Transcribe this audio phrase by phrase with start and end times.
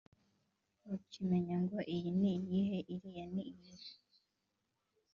[0.83, 3.91] ntukimenya ngo iyi ni iyihe iriya ni iyihe